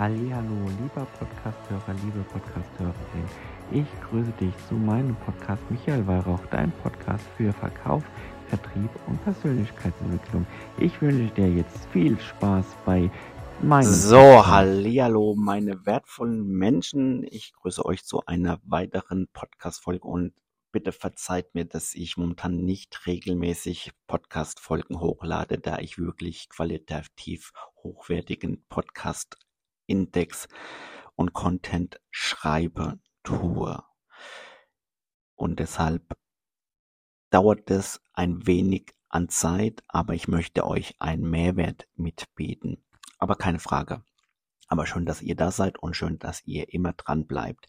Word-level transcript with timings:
Hallihallo, 0.00 0.70
lieber 0.80 1.06
Podcasthörer, 1.18 1.94
liebe 2.02 2.24
Podcasthörerin. 2.32 3.28
Ich 3.70 3.84
grüße 4.08 4.32
dich 4.40 4.54
zu 4.66 4.72
meinem 4.72 5.14
Podcast 5.16 5.62
Michael 5.70 6.06
Weihrauch, 6.06 6.40
dein 6.50 6.72
Podcast 6.72 7.22
für 7.36 7.52
Verkauf, 7.52 8.02
Vertrieb 8.48 8.88
und 9.06 9.22
Persönlichkeitsentwicklung. 9.24 10.46
Ich 10.78 11.02
wünsche 11.02 11.34
dir 11.34 11.52
jetzt 11.52 11.84
viel 11.92 12.18
Spaß 12.18 12.64
bei 12.86 13.10
meinem 13.60 13.92
So, 13.92 14.16
Podcast. 14.16 14.46
hallihallo, 14.46 15.34
meine 15.36 15.84
wertvollen 15.84 16.46
Menschen. 16.46 17.22
Ich 17.24 17.52
grüße 17.52 17.84
euch 17.84 18.02
zu 18.02 18.24
einer 18.24 18.58
weiteren 18.64 19.28
Podcast-Folge 19.34 20.08
und 20.08 20.32
bitte 20.72 20.92
verzeiht 20.92 21.54
mir, 21.54 21.66
dass 21.66 21.94
ich 21.94 22.16
momentan 22.16 22.64
nicht 22.64 23.06
regelmäßig 23.06 23.92
Podcast-Folgen 24.06 24.98
hochlade, 24.98 25.58
da 25.58 25.78
ich 25.78 25.98
wirklich 25.98 26.48
qualitativ 26.48 27.52
hochwertigen 27.82 28.64
Podcast-Index 29.90 30.48
und 31.16 31.32
Content 31.32 32.00
schreibe, 32.10 33.00
tue. 33.22 33.82
Und 35.34 35.58
deshalb 35.58 36.16
dauert 37.30 37.70
es 37.70 38.00
ein 38.12 38.46
wenig 38.46 38.94
an 39.08 39.28
Zeit, 39.28 39.82
aber 39.88 40.14
ich 40.14 40.28
möchte 40.28 40.64
euch 40.64 40.94
einen 41.00 41.28
Mehrwert 41.28 41.88
mitbieten. 41.96 42.84
Aber 43.18 43.34
keine 43.34 43.58
Frage. 43.58 44.04
Aber 44.68 44.86
schön, 44.86 45.04
dass 45.04 45.22
ihr 45.22 45.34
da 45.34 45.50
seid 45.50 45.78
und 45.78 45.94
schön, 45.94 46.18
dass 46.18 46.46
ihr 46.46 46.72
immer 46.72 46.92
dran 46.92 47.26
bleibt. 47.26 47.66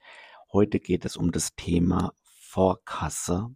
Heute 0.52 0.80
geht 0.80 1.06
es 1.06 1.18
um 1.18 1.32
das 1.32 1.56
Thema 1.56 2.14
Vorkasse 2.24 3.56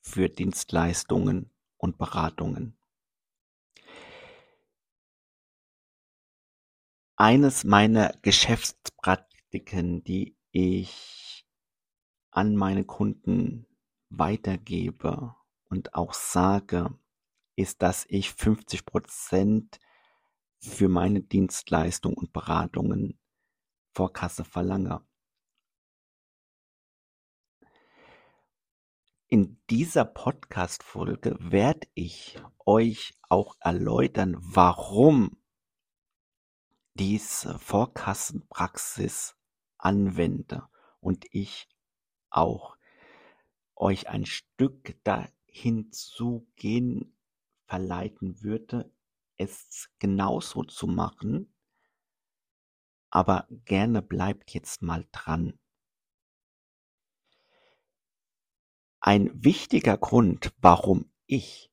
für 0.00 0.28
Dienstleistungen 0.28 1.50
und 1.76 1.98
Beratungen. 1.98 2.78
Eines 7.16 7.62
meiner 7.62 8.12
Geschäftspraktiken, 8.22 10.02
die 10.02 10.36
ich 10.50 11.46
an 12.32 12.56
meine 12.56 12.84
Kunden 12.84 13.66
weitergebe 14.10 15.36
und 15.70 15.94
auch 15.94 16.12
sage, 16.12 16.98
ist, 17.54 17.82
dass 17.82 18.04
ich 18.08 18.32
50 18.32 18.84
Prozent 18.84 19.78
für 20.58 20.88
meine 20.88 21.20
Dienstleistung 21.20 22.14
und 22.14 22.32
Beratungen 22.32 23.20
Vorkasse 23.92 24.44
verlange. 24.44 25.00
In 29.28 29.62
dieser 29.70 30.04
Podcast-Folge 30.04 31.36
werde 31.38 31.86
ich 31.94 32.40
euch 32.66 33.12
auch 33.28 33.54
erläutern, 33.60 34.36
warum 34.40 35.43
diese 36.94 37.58
Vorkassenpraxis 37.58 39.36
anwende 39.78 40.68
und 41.00 41.26
ich 41.32 41.68
auch 42.30 42.76
euch 43.74 44.08
ein 44.08 44.26
Stück 44.26 44.96
dahin 45.04 45.90
zu 45.92 46.46
gehen 46.56 47.16
verleiten 47.66 48.42
würde, 48.42 48.92
es 49.36 49.90
genauso 49.98 50.64
zu 50.64 50.86
machen. 50.86 51.52
Aber 53.10 53.46
gerne 53.64 54.02
bleibt 54.02 54.52
jetzt 54.52 54.82
mal 54.82 55.06
dran. 55.12 55.58
Ein 59.00 59.44
wichtiger 59.44 59.98
Grund, 59.98 60.52
warum 60.58 61.12
ich 61.26 61.70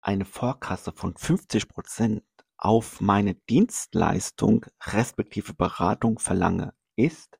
eine 0.00 0.24
Vorkasse 0.24 0.92
von 0.92 1.16
50 1.16 1.68
Prozent 1.68 2.24
auf 2.58 3.00
meine 3.00 3.34
Dienstleistung 3.34 4.66
respektive 4.84 5.54
Beratung 5.54 6.18
verlange, 6.18 6.74
ist 6.96 7.38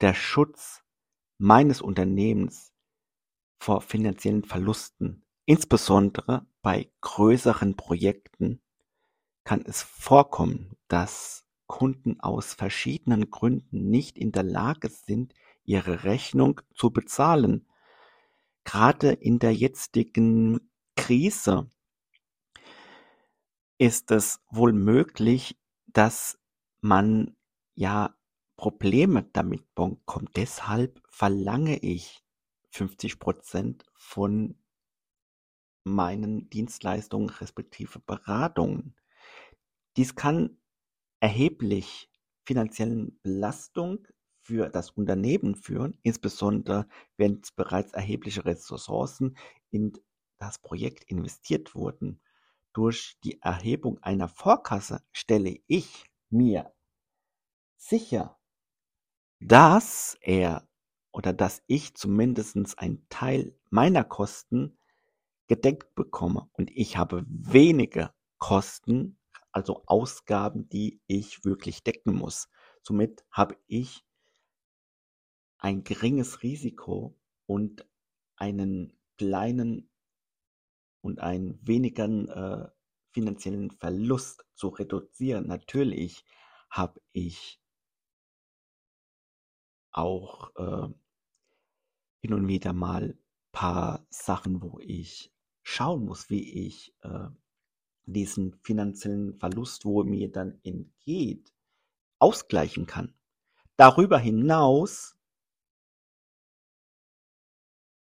der 0.00 0.14
Schutz 0.14 0.82
meines 1.38 1.80
Unternehmens 1.80 2.72
vor 3.60 3.80
finanziellen 3.80 4.44
Verlusten. 4.44 5.24
Insbesondere 5.44 6.46
bei 6.62 6.90
größeren 7.00 7.76
Projekten 7.76 8.60
kann 9.44 9.62
es 9.64 9.82
vorkommen, 9.82 10.76
dass 10.88 11.46
Kunden 11.66 12.20
aus 12.20 12.54
verschiedenen 12.54 13.30
Gründen 13.30 13.88
nicht 13.88 14.18
in 14.18 14.32
der 14.32 14.42
Lage 14.42 14.88
sind, 14.88 15.34
ihre 15.64 16.04
Rechnung 16.04 16.60
zu 16.74 16.90
bezahlen. 16.90 17.66
Gerade 18.64 19.12
in 19.12 19.38
der 19.38 19.54
jetzigen 19.54 20.70
Krise 20.96 21.70
ist 23.78 24.10
es 24.10 24.40
wohl 24.50 24.72
möglich, 24.72 25.58
dass 25.86 26.38
man 26.80 27.36
ja 27.74 28.14
Probleme 28.56 29.22
damit 29.32 29.72
bekommt. 29.74 30.36
Deshalb 30.36 31.00
verlange 31.08 31.78
ich 31.78 32.24
50 32.70 33.18
Prozent 33.18 33.86
von 33.94 34.58
meinen 35.84 36.50
Dienstleistungen 36.50 37.30
respektive 37.30 38.00
Beratungen. 38.00 38.94
Dies 39.96 40.14
kann 40.14 40.58
erheblich 41.20 42.10
finanziellen 42.44 43.18
Belastung 43.22 44.06
für 44.40 44.68
das 44.70 44.90
Unternehmen 44.90 45.54
führen, 45.54 45.98
insbesondere 46.02 46.88
wenn 47.16 47.42
bereits 47.56 47.92
erhebliche 47.92 48.44
Ressourcen 48.44 49.36
in 49.70 49.92
das 50.38 50.58
Projekt 50.58 51.04
investiert 51.04 51.74
wurden. 51.74 52.20
Durch 52.78 53.18
die 53.24 53.42
Erhebung 53.42 53.98
einer 54.04 54.28
Vorkasse 54.28 55.02
stelle 55.10 55.58
ich 55.66 56.04
mir 56.30 56.72
sicher, 57.76 58.38
dass 59.40 60.16
er 60.20 60.68
oder 61.10 61.32
dass 61.32 61.60
ich 61.66 61.96
zumindest 61.96 62.78
einen 62.78 63.04
Teil 63.08 63.58
meiner 63.68 64.04
Kosten 64.04 64.78
gedeckt 65.48 65.96
bekomme 65.96 66.50
und 66.52 66.70
ich 66.70 66.96
habe 66.96 67.24
wenige 67.26 68.14
Kosten, 68.38 69.18
also 69.50 69.82
Ausgaben, 69.86 70.68
die 70.68 71.00
ich 71.08 71.44
wirklich 71.44 71.82
decken 71.82 72.14
muss. 72.14 72.48
Somit 72.84 73.24
habe 73.32 73.56
ich 73.66 74.04
ein 75.58 75.82
geringes 75.82 76.44
Risiko 76.44 77.18
und 77.44 77.88
einen 78.36 78.96
kleinen 79.16 79.90
und 81.00 81.20
einen 81.20 81.58
weniger 81.66 82.06
äh, 82.06 82.68
finanziellen 83.12 83.70
Verlust 83.70 84.44
zu 84.54 84.68
reduzieren. 84.68 85.46
Natürlich 85.46 86.24
habe 86.70 87.00
ich 87.12 87.60
auch 89.90 90.54
äh, 90.56 90.88
hin 92.20 92.34
und 92.34 92.48
wieder 92.48 92.72
mal 92.72 93.18
paar 93.52 94.06
Sachen, 94.10 94.62
wo 94.62 94.78
ich 94.80 95.32
schauen 95.62 96.04
muss, 96.04 96.30
wie 96.30 96.66
ich 96.66 96.94
äh, 97.02 97.28
diesen 98.04 98.54
finanziellen 98.62 99.38
Verlust, 99.38 99.84
wo 99.84 100.04
mir 100.04 100.30
dann 100.30 100.60
entgeht, 100.62 101.52
ausgleichen 102.18 102.86
kann. 102.86 103.14
Darüber 103.76 104.18
hinaus 104.18 105.16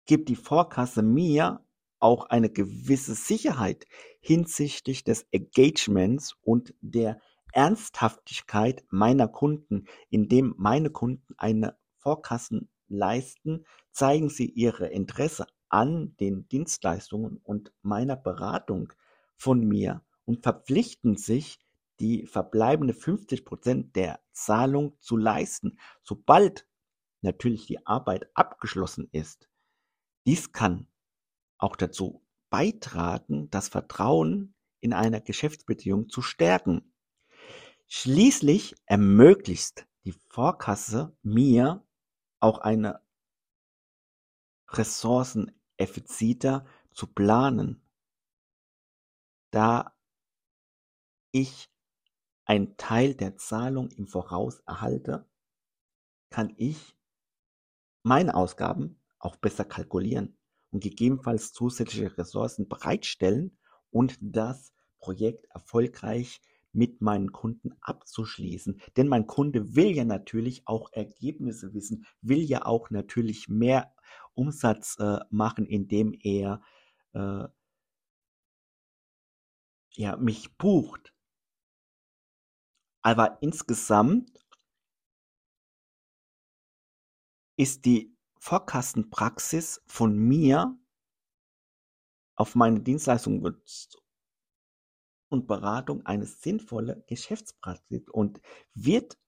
gibt 0.06 0.30
die 0.30 0.36
Vorkasse 0.36 1.02
mir 1.02 1.64
auch 2.02 2.26
eine 2.26 2.50
gewisse 2.50 3.16
Sicherheit 3.16 3.86
hinsichtlich 4.20 5.04
des 5.04 5.26
Engagements 5.32 6.36
und 6.42 6.74
der 6.82 7.20
Ernsthaftigkeit 7.54 8.84
meiner 8.90 9.28
Kunden, 9.28 9.86
indem 10.10 10.56
meine 10.58 10.90
Kunden 10.90 11.34
eine 11.38 11.78
Vorkassen 11.98 12.70
leisten, 12.88 13.66
zeigen 13.92 14.30
sie 14.30 14.50
ihre 14.50 14.88
Interesse 14.88 15.46
an 15.70 16.16
den 16.20 16.48
Dienstleistungen 16.48 17.38
und 17.44 17.72
meiner 17.82 18.16
Beratung 18.16 18.94
von 19.36 19.66
mir 19.66 20.04
und 20.26 20.44
verpflichten 20.44 21.16
sich, 21.16 21.60
die 22.00 22.26
verbleibende 22.26 22.94
50 22.94 23.46
Prozent 23.46 23.96
der 23.96 24.20
Zahlung 24.32 24.98
zu 25.02 25.18
leisten, 25.18 25.78
sobald 26.02 26.68
natürlich 27.22 27.68
die 27.68 27.86
Arbeit 27.86 28.30
abgeschlossen 28.34 29.08
ist. 29.12 29.50
Dies 30.26 30.52
kann 30.52 30.88
auch 31.62 31.76
dazu 31.76 32.22
beitragen, 32.50 33.50
das 33.50 33.70
Vertrauen 33.70 34.54
in 34.82 34.94
einer 34.94 35.22
Geschäftsbeziehung 35.22 36.10
zu 36.10 36.22
stärken. 36.22 36.94
Schließlich 37.88 38.76
ermöglicht 38.86 39.88
die 40.04 40.12
Vorkasse 40.12 41.16
mir 41.22 41.86
auch 42.40 42.60
eine 42.60 43.02
Ressourcen 44.70 45.52
effizienter 45.78 46.66
zu 46.94 47.08
planen, 47.08 47.82
da 49.52 49.96
ich 51.32 51.70
einen 52.46 52.76
Teil 52.78 53.14
der 53.14 53.38
Zahlung 53.38 53.90
im 53.92 54.08
Voraus 54.08 54.60
erhalte, 54.62 55.30
kann 56.30 56.54
ich 56.58 56.98
meine 58.04 58.36
Ausgaben 58.36 59.00
auch 59.20 59.36
besser 59.36 59.66
kalkulieren 59.66 60.38
und 60.72 60.82
gegebenenfalls 60.82 61.54
zusätzliche 61.54 62.18
Ressourcen 62.18 62.68
bereitstellen 62.68 63.58
und 63.92 64.18
das 64.22 64.74
Projekt 65.00 65.46
erfolgreich 65.52 66.42
mit 66.74 67.02
meinen 67.02 67.32
Kunden 67.32 67.76
abzuschließen. 67.82 68.82
Denn 68.96 69.08
mein 69.08 69.28
Kunde 69.28 69.76
will 69.76 69.92
ja 69.96 70.06
natürlich 70.06 70.68
auch 70.68 70.92
Ergebnisse 70.94 71.74
wissen, 71.74 72.06
will 72.22 72.42
ja 72.42 72.66
auch 72.66 72.90
natürlich 72.90 73.50
mehr 73.50 73.94
Umsatz 74.34 74.98
äh, 75.00 75.20
machen, 75.30 75.66
indem 75.66 76.14
er 76.24 76.62
äh, 77.14 77.48
ja, 79.94 80.16
mich 80.18 80.56
bucht. 80.58 81.14
Aber 83.02 83.40
insgesamt 83.42 84.32
ist 87.58 87.86
die 87.86 88.11
Vorkastenpraxis 88.44 89.84
von 89.86 90.18
mir 90.18 90.76
auf 92.36 92.56
meine 92.56 92.80
Dienstleistung 92.82 93.46
und 95.30 95.46
Beratung 95.46 96.04
eine 96.08 96.26
sinnvolle 96.26 97.04
Geschäftspraxis 97.08 98.10
und 98.10 98.42
wird 98.74 99.20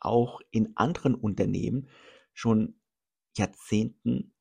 auch 0.00 0.40
in 0.50 0.76
anderen 0.76 1.14
Unternehmen 1.14 1.88
schon 2.32 2.80
Jahrzehnten 3.36 4.34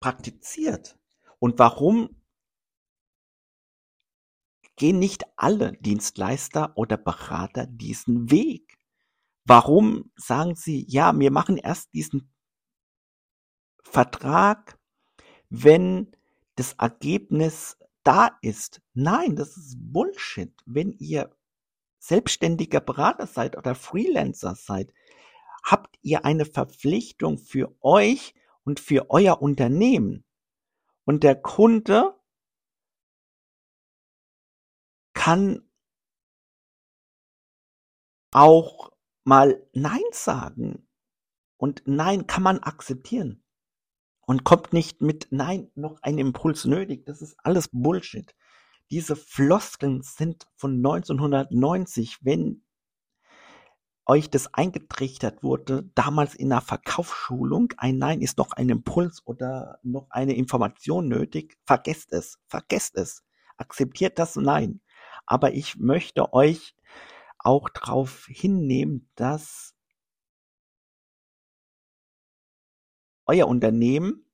praktiziert. 0.00 0.98
Und 1.38 1.60
warum 1.60 2.20
gehen 4.74 4.98
nicht 4.98 5.24
alle 5.36 5.74
Dienstleister 5.74 6.76
oder 6.76 6.96
Berater 6.96 7.68
diesen 7.68 8.28
Weg? 8.32 8.65
Warum 9.46 10.10
sagen 10.16 10.56
sie, 10.56 10.84
ja, 10.88 11.16
wir 11.16 11.30
machen 11.30 11.56
erst 11.56 11.94
diesen 11.94 12.34
Vertrag, 13.84 14.76
wenn 15.48 16.10
das 16.56 16.72
Ergebnis 16.72 17.78
da 18.02 18.36
ist. 18.42 18.82
Nein, 18.92 19.36
das 19.36 19.56
ist 19.56 19.76
Bullshit. 19.78 20.52
Wenn 20.66 20.92
ihr 20.98 21.34
selbstständiger 22.00 22.80
Berater 22.80 23.28
seid 23.28 23.56
oder 23.56 23.76
Freelancer 23.76 24.56
seid, 24.56 24.92
habt 25.62 25.96
ihr 26.02 26.24
eine 26.24 26.44
Verpflichtung 26.44 27.38
für 27.38 27.72
euch 27.80 28.34
und 28.64 28.80
für 28.80 29.10
euer 29.10 29.40
Unternehmen. 29.40 30.24
Und 31.04 31.22
der 31.22 31.40
Kunde 31.40 32.18
kann 35.14 35.70
auch 38.32 38.95
mal 39.26 39.60
Nein 39.72 40.00
sagen. 40.12 40.86
Und 41.58 41.82
Nein 41.86 42.26
kann 42.26 42.42
man 42.42 42.60
akzeptieren 42.60 43.42
und 44.20 44.44
kommt 44.44 44.72
nicht 44.72 45.00
mit 45.00 45.28
Nein 45.30 45.70
noch 45.74 45.98
ein 46.02 46.18
Impuls 46.18 46.64
nötig. 46.64 47.06
Das 47.06 47.22
ist 47.22 47.36
alles 47.42 47.68
Bullshit. 47.72 48.34
Diese 48.90 49.16
Floskeln 49.16 50.02
sind 50.02 50.46
von 50.56 50.76
1990, 50.76 52.18
wenn 52.22 52.62
euch 54.04 54.30
das 54.30 54.54
eingetrichtert 54.54 55.42
wurde, 55.42 55.90
damals 55.96 56.36
in 56.36 56.52
einer 56.52 56.60
Verkaufsschulung, 56.60 57.72
ein 57.78 57.98
Nein 57.98 58.20
ist 58.20 58.38
noch 58.38 58.52
ein 58.52 58.68
Impuls 58.68 59.22
oder 59.26 59.80
noch 59.82 60.06
eine 60.10 60.34
Information 60.34 61.08
nötig, 61.08 61.58
vergesst 61.64 62.12
es, 62.12 62.38
vergesst 62.46 62.96
es, 62.96 63.24
akzeptiert 63.56 64.20
das 64.20 64.36
Nein. 64.36 64.80
Aber 65.24 65.54
ich 65.54 65.76
möchte 65.76 66.32
euch 66.32 66.75
auch 67.46 67.68
darauf 67.68 68.26
hinnehmen, 68.26 69.08
dass 69.14 69.76
euer 73.26 73.46
Unternehmen 73.46 74.26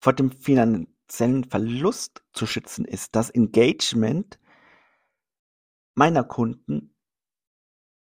vor 0.00 0.14
dem 0.14 0.30
finanziellen 0.30 1.44
Verlust 1.44 2.24
zu 2.32 2.46
schützen 2.46 2.84
ist, 2.84 3.14
das 3.16 3.30
Engagement 3.30 4.38
meiner 5.94 6.24
Kunden 6.24 6.94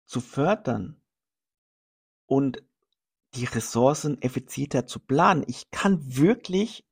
zu 0.05 0.21
fördern 0.21 1.01
und 2.25 2.63
die 3.35 3.45
Ressourcen 3.45 4.21
effizienter 4.21 4.85
zu 4.85 4.99
planen. 4.99 5.43
Ich 5.47 5.71
kann 5.71 6.15
wirklich, 6.15 6.85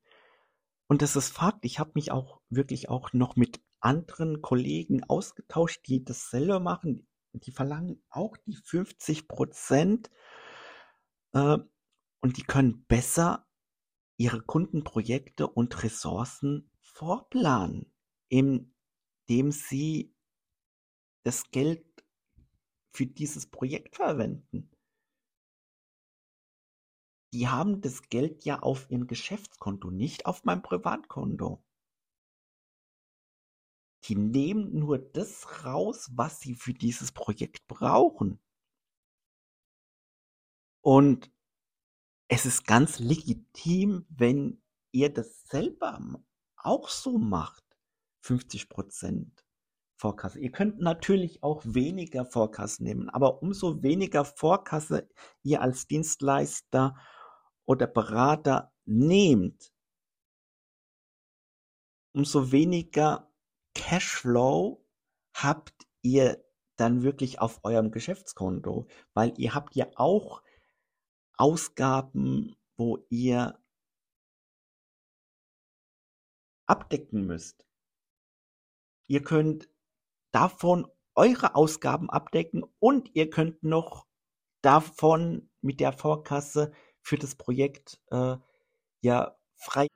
und 0.88 1.02
das 1.02 1.18
ist 1.18 1.30
Fakt, 1.30 1.66
ich 1.66 1.80
habe 1.80 1.92
mich 1.96 2.12
auch 2.12 2.42
wirklich 2.50 2.90
auch 2.90 3.12
noch 3.12 3.36
mit 3.36 3.62
anderen 3.82 4.42
Kollegen 4.42 5.04
ausgetauscht, 5.06 5.88
die 5.88 6.04
dasselbe 6.04 6.60
machen. 6.60 7.08
Die 7.34 7.52
verlangen 7.52 8.04
auch 8.10 8.38
die 8.38 8.56
50 8.56 9.28
Prozent 9.28 10.10
äh, 11.34 11.58
und 12.22 12.38
die 12.38 12.44
können 12.44 12.86
besser 12.86 13.48
ihre 14.18 14.42
Kundenprojekte 14.42 15.48
und 15.48 15.84
Ressourcen 15.84 16.70
vorplanen, 16.82 17.94
indem 18.28 19.52
sie 19.52 20.14
das 21.24 21.50
Geld 21.52 21.86
für 22.92 23.06
dieses 23.06 23.48
Projekt 23.48 23.96
verwenden. 23.96 24.70
Die 27.32 27.48
haben 27.48 27.82
das 27.82 28.10
Geld 28.10 28.44
ja 28.44 28.60
auf 28.60 28.90
ihrem 28.90 29.06
Geschäftskonto, 29.06 29.92
nicht 29.92 30.26
auf 30.26 30.44
meinem 30.46 30.64
Privatkonto. 30.64 31.64
Die 34.10 34.16
nehmen 34.16 34.78
nur 34.80 34.98
das 34.98 35.64
raus, 35.66 36.10
was 36.16 36.40
sie 36.40 36.56
für 36.56 36.74
dieses 36.74 37.12
Projekt 37.12 37.68
brauchen. 37.68 38.40
Und 40.82 41.32
es 42.28 42.48
ist 42.48 42.66
ganz 42.66 42.98
legitim, 42.98 44.08
wenn 44.10 44.64
ihr 44.92 45.14
das 45.14 45.48
selber 45.48 46.00
auch 46.58 46.90
so 46.90 47.20
macht. 47.20 47.64
50 48.22 48.68
Prozent 48.68 49.46
Vorkasse. 49.96 50.40
Ihr 50.40 50.52
könnt 50.52 50.80
natürlich 50.80 51.44
auch 51.44 51.62
weniger 51.66 52.26
Vorkasse 52.26 52.84
nehmen, 52.84 53.10
aber 53.10 53.44
umso 53.44 53.84
weniger 53.84 54.26
Vorkasse 54.26 55.08
ihr 55.44 55.62
als 55.62 55.88
Dienstleister 55.88 56.96
oder 57.66 57.86
Berater 57.86 58.74
nehmt, 58.86 59.72
umso 62.14 62.52
weniger 62.52 63.29
Cashflow 63.80 64.86
habt 65.34 65.88
ihr 66.02 66.44
dann 66.76 67.02
wirklich 67.02 67.40
auf 67.40 67.62
eurem 67.64 67.92
Geschäftskonto, 67.92 68.88
weil 69.14 69.34
ihr 69.38 69.56
habt 69.56 69.74
ja 69.74 69.88
auch 69.96 70.44
Ausgaben, 71.38 72.58
wo 72.76 73.06
ihr 73.10 73.58
abdecken 76.68 77.26
müsst. 77.26 77.66
Ihr 79.08 79.24
könnt 79.24 79.70
davon 80.32 80.86
eure 81.16 81.56
Ausgaben 81.56 82.10
abdecken 82.10 82.66
und 82.80 83.16
ihr 83.16 83.30
könnt 83.30 83.64
noch 83.64 84.08
davon 84.62 85.50
mit 85.62 85.80
der 85.80 85.94
Vorkasse 85.94 86.74
für 87.02 87.18
das 87.18 87.36
Projekt 87.36 88.02
äh, 88.12 88.36
ja 89.02 89.38
frei 89.56 89.88